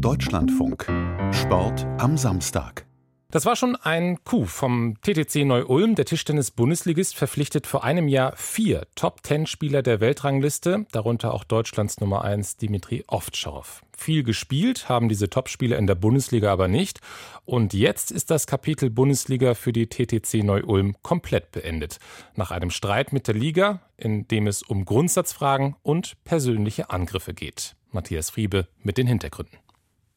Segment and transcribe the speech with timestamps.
[0.00, 0.86] Deutschlandfunk.
[1.32, 2.86] Sport am Samstag.
[3.30, 5.94] Das war schon ein Coup vom TTC Neu-Ulm.
[5.94, 12.58] Der Tischtennis-Bundesligist verpflichtet vor einem Jahr vier Top-Ten-Spieler der Weltrangliste, darunter auch Deutschlands Nummer 1
[12.58, 13.82] Dimitri Ovtcharov.
[13.96, 17.00] Viel gespielt haben diese Top-Spieler in der Bundesliga aber nicht.
[17.44, 21.98] Und jetzt ist das Kapitel Bundesliga für die TTC Neu-Ulm komplett beendet.
[22.34, 27.76] Nach einem Streit mit der Liga, in dem es um Grundsatzfragen und persönliche Angriffe geht.
[27.90, 29.58] Matthias Friebe mit den Hintergründen.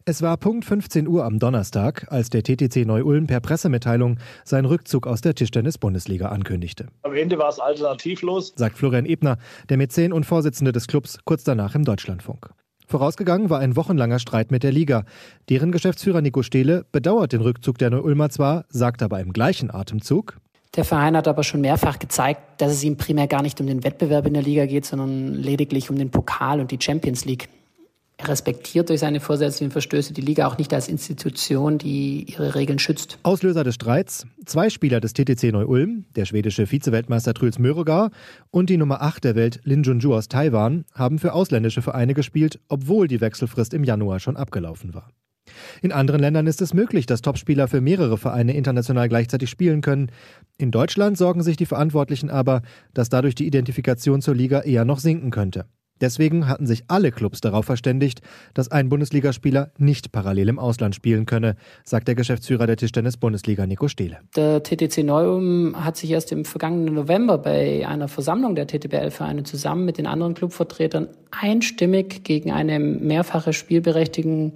[0.09, 5.05] Es war Punkt 15 Uhr am Donnerstag, als der TTC Neu-Ulm per Pressemitteilung seinen Rückzug
[5.05, 6.87] aus der Tischtennis-Bundesliga ankündigte.
[7.03, 9.37] Am Ende war es alternativlos, sagt Florian Ebner,
[9.69, 12.49] der Mäzen und Vorsitzende des Clubs, kurz danach im Deutschlandfunk.
[12.87, 15.03] Vorausgegangen war ein wochenlanger Streit mit der Liga.
[15.47, 20.39] Deren Geschäftsführer Nico Stehle bedauert den Rückzug der Neu-Ulmer zwar, sagt aber im gleichen Atemzug,
[20.75, 23.83] der Verein hat aber schon mehrfach gezeigt, dass es ihm primär gar nicht um den
[23.83, 27.49] Wettbewerb in der Liga geht, sondern lediglich um den Pokal und die Champions League.
[28.21, 32.77] Er respektiert durch seine vorsätzlichen Verstöße die Liga auch nicht als Institution, die ihre Regeln
[32.77, 33.17] schützt.
[33.23, 38.11] Auslöser des Streits: zwei Spieler des TTC Neu-Ulm, der schwedische Vizeweltmeister Truls Möregar
[38.51, 42.59] und die Nummer 8 der Welt Lin Junju aus Taiwan, haben für ausländische Vereine gespielt,
[42.67, 45.07] obwohl die Wechselfrist im Januar schon abgelaufen war.
[45.81, 50.11] In anderen Ländern ist es möglich, dass Topspieler für mehrere Vereine international gleichzeitig spielen können.
[50.57, 54.99] In Deutschland sorgen sich die Verantwortlichen aber, dass dadurch die Identifikation zur Liga eher noch
[54.99, 55.67] sinken könnte.
[56.01, 58.21] Deswegen hatten sich alle Clubs darauf verständigt,
[58.53, 63.87] dass ein Bundesligaspieler nicht parallel im Ausland spielen könne, sagt der Geschäftsführer der Tischtennis-Bundesliga Nico
[63.87, 64.19] Stehle.
[64.35, 69.85] Der TTC Neum hat sich erst im vergangenen November bei einer Versammlung der TTBL-Vereine zusammen
[69.85, 74.53] mit den anderen Clubvertretern einstimmig gegen eine mehrfache Spielberechtigung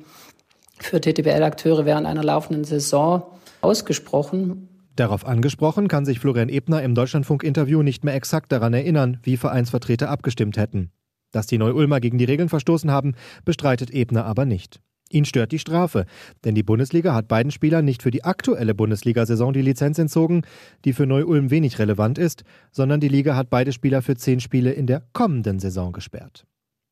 [0.80, 3.23] für TTBL-Akteure während einer laufenden Saison
[3.61, 4.69] ausgesprochen.
[4.95, 10.09] Darauf angesprochen kann sich Florian Ebner im Deutschlandfunk-Interview nicht mehr exakt daran erinnern, wie Vereinsvertreter
[10.09, 10.91] abgestimmt hätten.
[11.34, 14.80] Dass die Neu-Ulmer gegen die Regeln verstoßen haben, bestreitet Ebner aber nicht.
[15.09, 16.06] Ihn stört die Strafe,
[16.44, 20.44] denn die Bundesliga hat beiden Spielern nicht für die aktuelle Bundesliga-Saison die Lizenz entzogen,
[20.86, 24.72] die für Neu-Ulm wenig relevant ist, sondern die Liga hat beide Spieler für zehn Spiele
[24.72, 26.46] in der kommenden Saison gesperrt.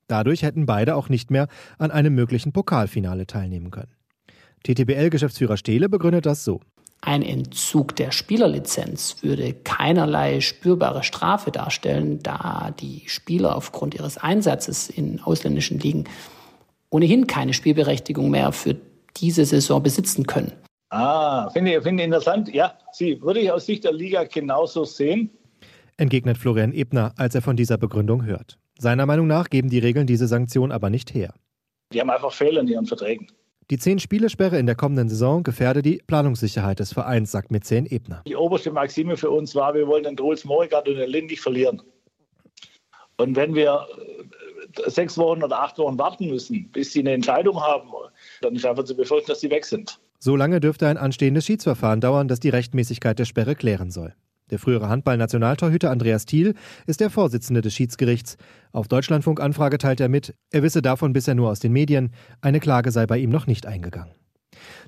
[0.07, 3.95] Dadurch hätten beide auch nicht mehr an einem möglichen Pokalfinale teilnehmen können.
[4.63, 6.59] TTBL-Geschäftsführer Stehle begründet das so.
[7.03, 14.87] Ein Entzug der Spielerlizenz würde keinerlei spürbare Strafe darstellen, da die Spieler aufgrund ihres Einsatzes
[14.89, 16.03] in ausländischen Ligen
[16.91, 18.75] ohnehin keine Spielberechtigung mehr für
[19.17, 20.51] diese Saison besitzen können.
[20.89, 22.53] Ah, finde ich, finde interessant.
[22.53, 25.31] Ja, sie würde ich aus Sicht der Liga genauso sehen.
[25.97, 28.59] Entgegnet Florian Ebner, als er von dieser Begründung hört.
[28.77, 31.33] Seiner Meinung nach geben die Regeln diese Sanktion aber nicht her.
[31.93, 33.27] Die haben einfach Fehler in ihren Verträgen.
[33.71, 38.21] Die Zehn-Spielesperre in der kommenden Saison gefährde die Planungssicherheit des Vereins, sagt Mäzen Ebner.
[38.27, 41.39] Die oberste Maxime für uns war, wir wollen den Truls Morigard und den Lind nicht
[41.39, 41.81] verlieren.
[43.15, 43.87] Und wenn wir
[44.75, 47.87] äh, sechs Wochen oder acht Wochen warten müssen, bis sie eine Entscheidung haben,
[48.41, 50.01] dann ist einfach zu befürchten, dass sie weg sind.
[50.19, 54.13] So lange dürfte ein anstehendes Schiedsverfahren dauern, das die Rechtmäßigkeit der Sperre klären soll.
[54.51, 58.35] Der frühere Handball-Nationaltorhüter Andreas Thiel ist der Vorsitzende des Schiedsgerichts.
[58.73, 62.91] Auf Deutschlandfunk-Anfrage teilt er mit, er wisse davon bisher nur aus den Medien, eine Klage
[62.91, 64.13] sei bei ihm noch nicht eingegangen.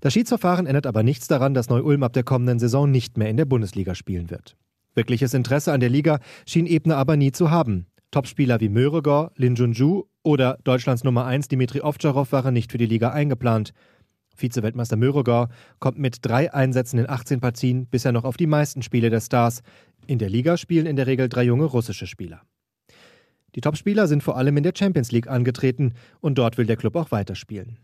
[0.01, 3.37] Das Schiedsverfahren ändert aber nichts daran, dass Neu-Ulm ab der kommenden Saison nicht mehr in
[3.37, 4.57] der Bundesliga spielen wird.
[4.95, 7.87] Wirkliches Interesse an der Liga schien Ebner aber nie zu haben.
[8.11, 12.85] Topspieler wie Möregor, Lin Junju oder Deutschlands Nummer 1 Dimitri Ovtcharov waren nicht für die
[12.85, 13.73] Liga eingeplant.
[14.35, 15.49] Vize-Weltmeister Möregor
[15.79, 19.61] kommt mit drei Einsätzen in 18 Partien bisher noch auf die meisten Spiele der Stars.
[20.07, 22.41] In der Liga spielen in der Regel drei junge russische Spieler.
[23.55, 26.95] Die Topspieler sind vor allem in der Champions League angetreten und dort will der Club
[26.95, 27.77] auch weiterspielen.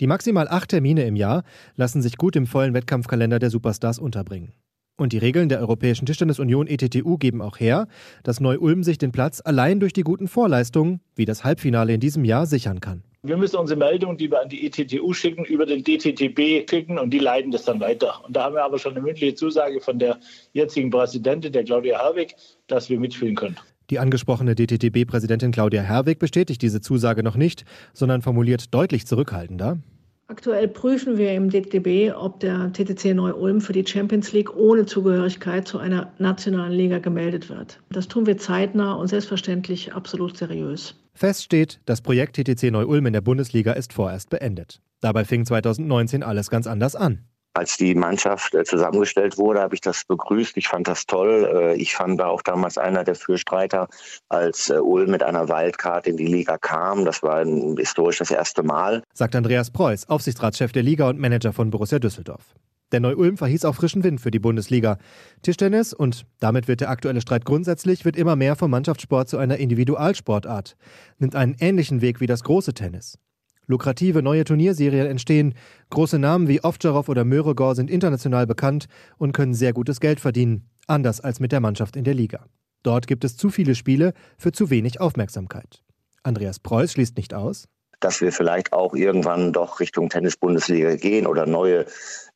[0.00, 1.44] Die maximal acht Termine im Jahr
[1.76, 4.52] lassen sich gut im vollen Wettkampfkalender der Superstars unterbringen.
[4.96, 7.88] Und die Regeln der Europäischen Tischtennisunion ETTU geben auch her,
[8.22, 12.24] dass Neu-Ulm sich den Platz allein durch die guten Vorleistungen, wie das Halbfinale in diesem
[12.24, 13.02] Jahr, sichern kann.
[13.24, 17.10] Wir müssen unsere Meldung, die wir an die ETTU schicken, über den DTTB schicken und
[17.10, 18.22] die leiten das dann weiter.
[18.24, 20.20] Und da haben wir aber schon eine mündliche Zusage von der
[20.52, 22.36] jetzigen Präsidentin, der Claudia Herwig,
[22.68, 23.56] dass wir mitspielen können.
[23.90, 29.78] Die angesprochene DTTB-Präsidentin Claudia Herwig bestätigt diese Zusage noch nicht, sondern formuliert deutlich zurückhaltender.
[30.26, 35.68] Aktuell prüfen wir im DTB, ob der TTC Neu-Ulm für die Champions League ohne Zugehörigkeit
[35.68, 37.80] zu einer nationalen Liga gemeldet wird.
[37.90, 40.94] Das tun wir zeitnah und selbstverständlich absolut seriös.
[41.12, 44.80] Fest steht, das Projekt TTC Neu-Ulm in der Bundesliga ist vorerst beendet.
[45.00, 47.26] Dabei fing 2019 alles ganz anders an.
[47.54, 50.56] Als die Mannschaft äh, zusammengestellt wurde, habe ich das begrüßt.
[50.56, 51.48] Ich fand das toll.
[51.52, 53.88] Äh, ich fand war auch damals einer der Fürstreiter,
[54.28, 57.04] als äh, Ulm mit einer Wildcard in die Liga kam.
[57.04, 57.44] Das war
[57.76, 59.02] historisch das erste Mal.
[59.12, 62.54] Sagt Andreas Preuß, Aufsichtsratschef der Liga und Manager von Borussia Düsseldorf.
[62.92, 64.98] Der Neu-Ulm verhieß auch frischen Wind für die Bundesliga.
[65.42, 69.56] Tischtennis, und damit wird der aktuelle Streit grundsätzlich, wird immer mehr vom Mannschaftssport zu einer
[69.56, 70.76] Individualsportart,
[71.18, 73.18] nimmt einen ähnlichen Weg wie das große Tennis.
[73.66, 75.54] Lukrative neue Turnierserien entstehen,
[75.90, 78.86] große Namen wie Ovtcharov oder Möregor sind international bekannt
[79.18, 82.46] und können sehr gutes Geld verdienen, anders als mit der Mannschaft in der Liga.
[82.82, 85.82] Dort gibt es zu viele Spiele für zu wenig Aufmerksamkeit.
[86.22, 87.68] Andreas Preuß schließt nicht aus,
[88.04, 91.86] dass wir vielleicht auch irgendwann doch Richtung Tennis-Bundesliga gehen oder neue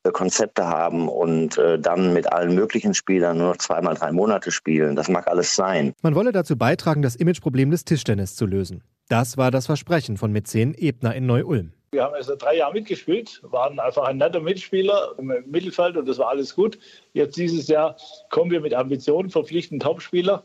[0.03, 4.51] äh, Konzepte haben und äh, dann mit allen möglichen Spielern nur noch zweimal drei Monate
[4.51, 4.95] spielen.
[4.95, 5.93] Das mag alles sein.
[6.01, 8.83] Man wolle dazu beitragen, das Imageproblem des Tischtennis zu lösen.
[9.09, 11.71] Das war das Versprechen von Mäzen Ebner in Neu-Ulm.
[11.91, 16.19] Wir haben also drei Jahre mitgespielt, waren einfach ein netter Mitspieler im Mittelfeld und das
[16.19, 16.77] war alles gut.
[17.13, 17.95] Jetzt dieses Jahr
[18.29, 20.43] kommen wir mit Ambitionen, verpflichten Topspieler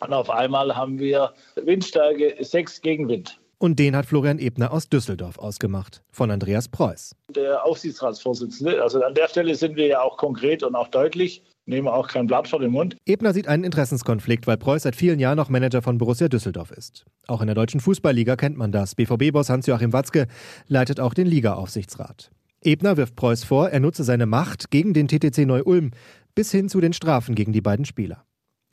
[0.00, 3.38] und auf einmal haben wir Windstärke 6 gegen Wind.
[3.62, 7.14] Und den hat Florian Ebner aus Düsseldorf ausgemacht, von Andreas Preuß.
[7.36, 8.82] Der Aufsichtsratsvorsitzende.
[8.82, 12.26] Also an der Stelle sind wir ja auch konkret und auch deutlich, nehmen auch kein
[12.26, 12.96] Blatt vor den Mund.
[13.04, 17.04] Ebner sieht einen Interessenskonflikt, weil Preuß seit vielen Jahren noch Manager von Borussia Düsseldorf ist.
[17.26, 18.94] Auch in der deutschen Fußballliga kennt man das.
[18.94, 20.26] BVB-Boss Hans-Joachim Watzke
[20.66, 22.30] leitet auch den Liga-Aufsichtsrat.
[22.62, 25.90] Ebner wirft Preuß vor, er nutze seine Macht gegen den TTC Neu-Ulm
[26.34, 28.24] bis hin zu den Strafen gegen die beiden Spieler.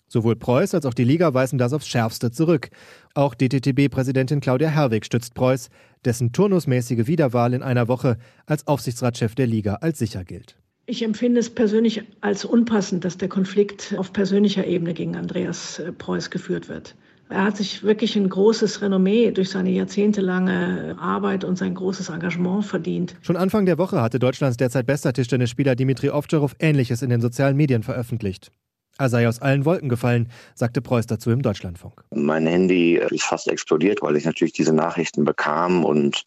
[0.08, 2.70] Sowohl Preuß als auch die Liga weisen das aufs Schärfste zurück.
[3.14, 5.70] Auch DTTB-Präsidentin Claudia Herwig stützt Preuß,
[6.06, 10.56] dessen turnusmäßige Wiederwahl in einer Woche als Aufsichtsratschef der Liga als sicher gilt.
[10.86, 15.92] Ich empfinde es persönlich als unpassend, dass der Konflikt auf persönlicher Ebene gegen Andreas äh,
[15.92, 16.96] Preuß geführt wird.
[17.30, 22.66] Er hat sich wirklich ein großes Renommee durch seine jahrzehntelange Arbeit und sein großes Engagement
[22.66, 23.16] verdient.
[23.22, 27.58] Schon Anfang der Woche hatte Deutschlands derzeit bester Tischtennisspieler Dimitri Ovtcharov Ähnliches in den sozialen
[27.58, 28.54] Medien veröffentlicht.
[29.00, 32.04] Er sei aus allen Wolken gefallen, sagte Preuß dazu im Deutschlandfunk.
[32.14, 36.24] Mein Handy ist fast explodiert, weil ich natürlich diese Nachrichten bekam und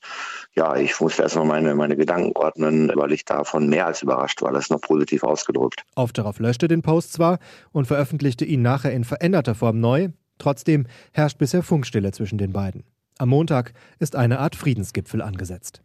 [0.54, 4.52] ja, ich musste erstmal meine, meine Gedanken ordnen, weil ich davon mehr als überrascht war.
[4.52, 5.84] Das ist noch positiv ausgedrückt.
[5.94, 7.38] Auf darauf löschte den Post zwar
[7.72, 10.08] und veröffentlichte ihn nachher in veränderter Form neu.
[10.38, 12.84] Trotzdem herrscht bisher Funkstille zwischen den beiden.
[13.18, 15.82] Am Montag ist eine Art Friedensgipfel angesetzt.